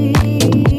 You. 0.00 0.69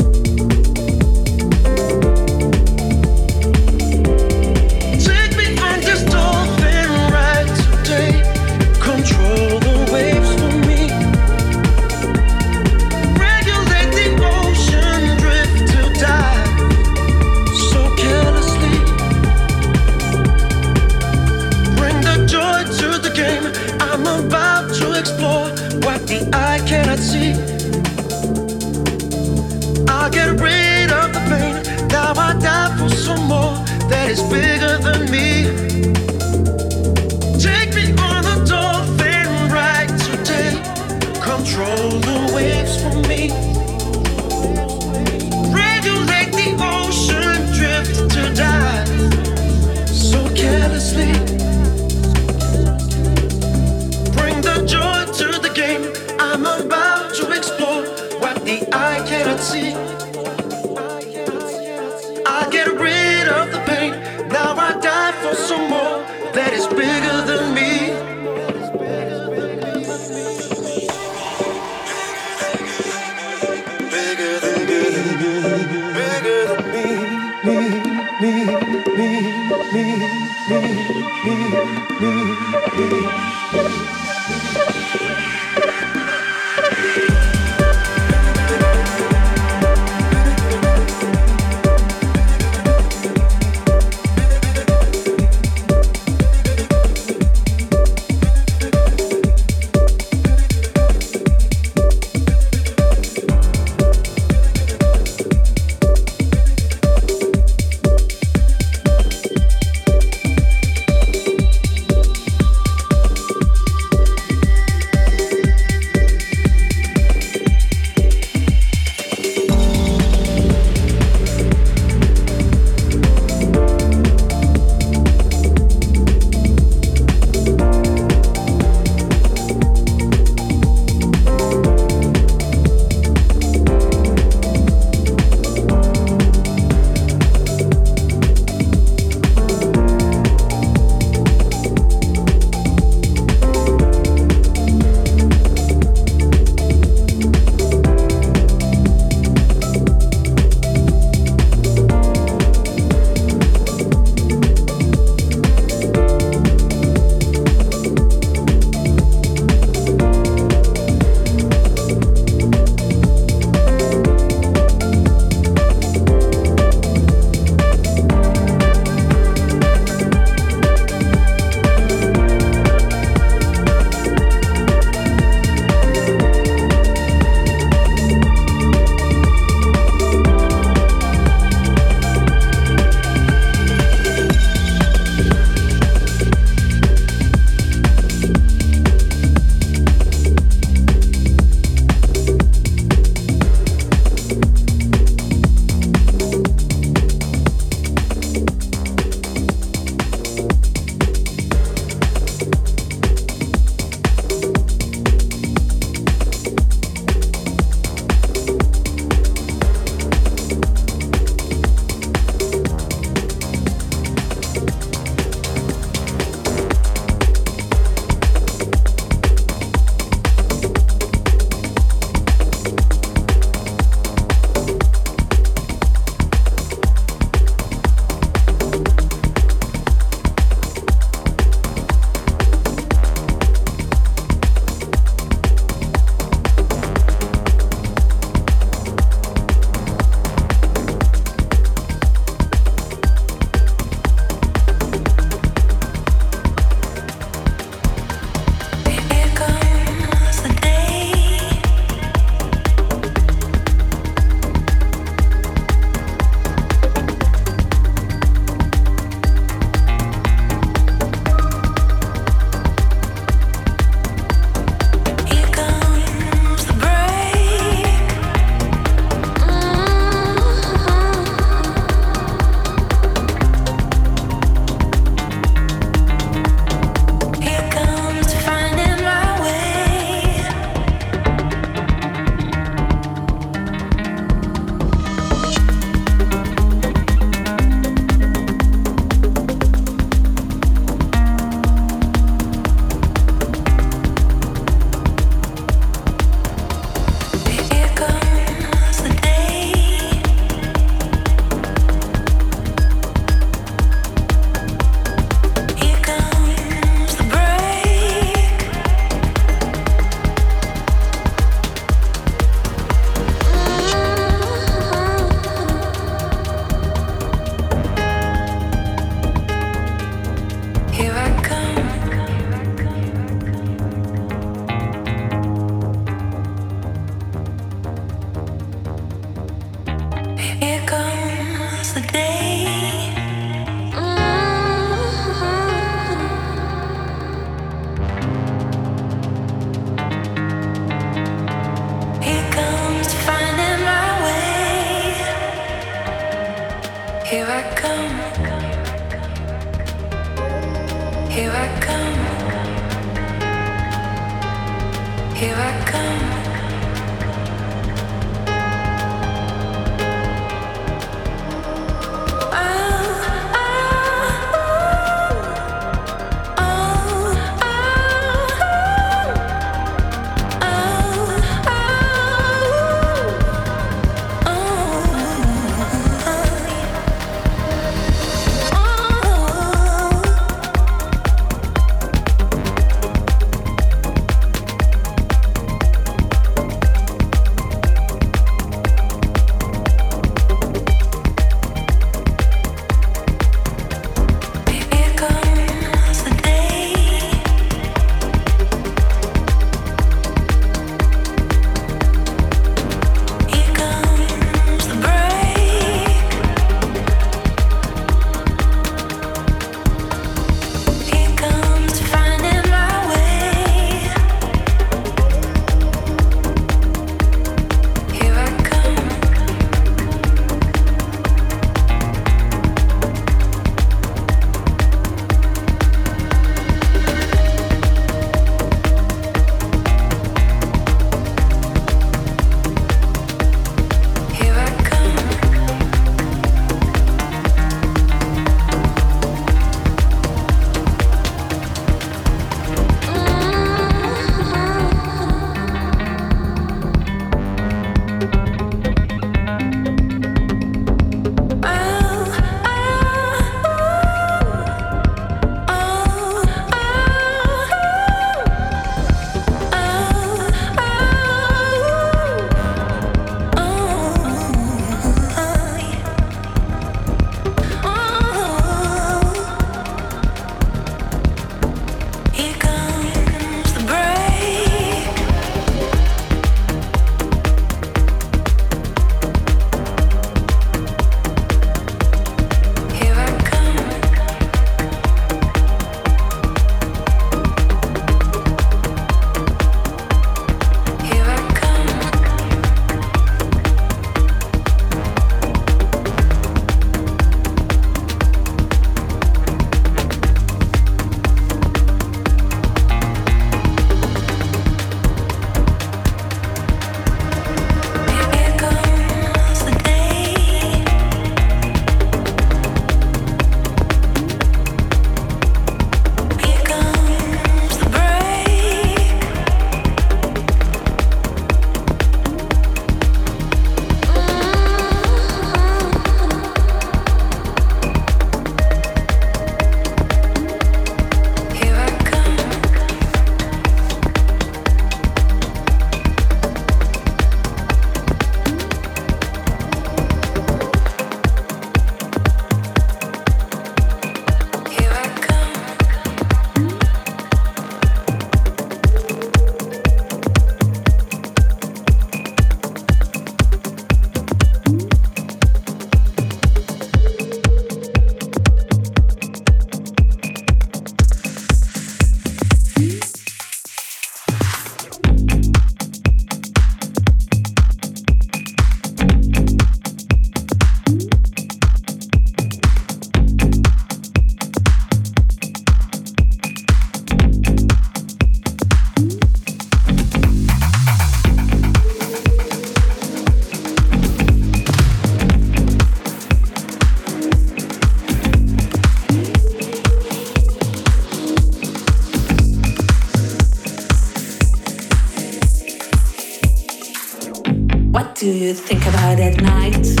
do 598.21 598.31
you 598.31 598.53
think 598.53 598.85
about 598.85 599.19
at 599.19 599.41
night? 599.41 600.00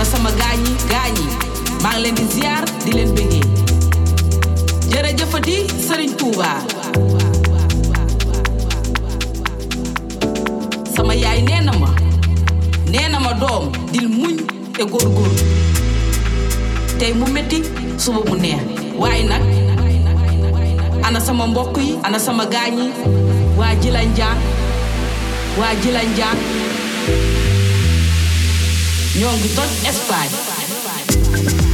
Ana 0.00 0.08
sama 0.08 0.30
gaañi 0.40 0.72
gaañi 0.90 1.24
maa 1.82 1.92
ngi 1.92 2.02
leen 2.02 2.14
di 2.18 2.24
ziar 2.34 2.64
di 2.84 2.90
leen 2.96 3.10
bëggee 3.14 3.44
Serigne 5.86 6.16
Touba 6.16 6.50
sama 10.96 11.14
yaay 11.14 11.42
nee 11.42 11.60
na 11.66 11.72
ma 11.82 11.90
nee 12.92 13.08
na 13.12 13.18
ma 13.20 13.32
doom 13.40 13.64
dil 13.92 14.08
muñ 14.08 14.36
te 14.76 14.82
góorgóorlu 14.92 15.44
tey 16.98 17.12
mu 17.18 17.26
metti 17.34 17.58
suba 18.02 18.20
mu 18.28 18.34
neex. 18.40 18.60
Waaye 19.00 19.22
nag 19.28 19.42
ana 21.06 21.20
sama 21.20 21.46
mbokk 21.46 21.76
yi 21.76 21.98
ana 22.02 22.18
sama 22.18 22.44
gaañ 22.46 22.72
yi 22.80 22.88
waa 23.58 23.74
Jilanjaan 23.82 24.38
waa 25.60 25.74
Jilanjaan 25.82 26.38
You're 29.20 29.28
on 29.28 29.38
the 29.42 29.48
S5. 29.84 31.69